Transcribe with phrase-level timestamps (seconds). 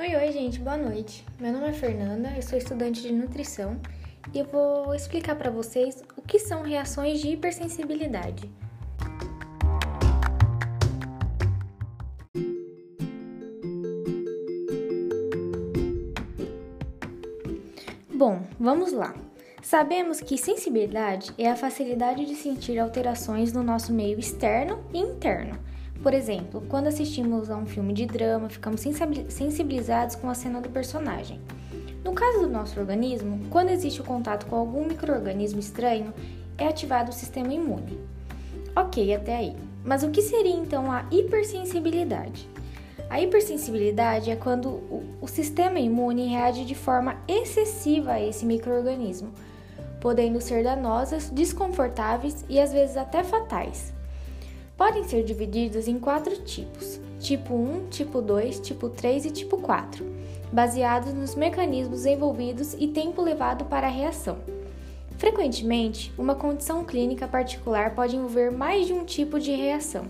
[0.00, 1.26] Oi, oi, gente, boa noite.
[1.40, 3.80] Meu nome é Fernanda, eu sou estudante de nutrição
[4.32, 8.48] e eu vou explicar para vocês o que são reações de hipersensibilidade.
[18.14, 19.16] Bom, vamos lá.
[19.60, 25.58] Sabemos que sensibilidade é a facilidade de sentir alterações no nosso meio externo e interno
[26.02, 28.80] por exemplo, quando assistimos a um filme de drama, ficamos
[29.28, 31.40] sensibilizados com a cena do personagem.
[32.04, 36.14] No caso do nosso organismo, quando existe o contato com algum microorganismo estranho,
[36.56, 37.98] é ativado o sistema imune.
[38.76, 39.56] Ok, até aí.
[39.84, 42.48] Mas o que seria então a hipersensibilidade?
[43.10, 44.68] A hipersensibilidade é quando
[45.20, 49.32] o, sistema imune reage de forma excessiva a esse microorganismo,
[50.00, 53.97] podendo ser danosas, desconfortáveis e às vezes até fatais
[54.78, 60.06] podem ser divididos em quatro tipos: tipo 1, tipo 2, tipo 3 e tipo 4,
[60.52, 64.38] baseados nos mecanismos envolvidos e tempo levado para a reação.
[65.18, 70.04] Frequentemente, uma condição clínica particular pode envolver mais de um tipo de reação.